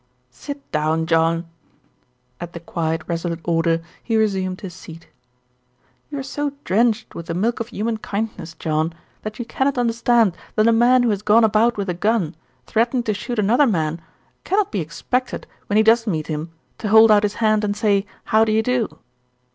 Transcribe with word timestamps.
"Sit 0.31 0.71
down, 0.71 1.05
John." 1.05 1.47
At 2.39 2.53
the 2.53 2.59
quiet 2.59 3.03
resolute 3.05 3.41
order 3.43 3.83
he 4.03 4.17
resumed 4.17 4.61
his 4.61 4.73
seat. 4.73 5.07
"You 6.09 6.17
are 6.17 6.23
so 6.23 6.53
drenched 6.63 7.13
with 7.13 7.27
the 7.27 7.35
milk 7.35 7.59
of 7.59 7.67
human 7.67 7.97
kind 7.97 8.35
ness, 8.35 8.55
John, 8.55 8.93
that 9.21 9.37
you 9.37 9.45
cannot 9.45 9.77
understand 9.77 10.35
that 10.55 10.67
a 10.67 10.71
man 10.71 11.03
who 11.03 11.11
has 11.11 11.21
gone 11.21 11.43
about 11.43 11.77
with 11.77 11.87
a 11.87 11.93
gun, 11.93 12.33
threatening 12.65 13.03
to 13.03 13.13
shoot 13.13 13.37
another 13.37 13.67
man, 13.67 14.01
cannot 14.43 14.71
be 14.71 14.79
expected 14.79 15.45
when 15.67 15.77
he 15.77 15.83
does 15.83 16.07
meet 16.07 16.25
him 16.25 16.49
to 16.79 16.87
hold 16.87 17.11
out 17.11 17.21
his 17.21 17.35
hand 17.35 17.63
and 17.63 17.77
say, 17.77 18.07
'How 18.23 18.43
do 18.43 18.51
you 18.51 18.63
do.' 18.63 18.97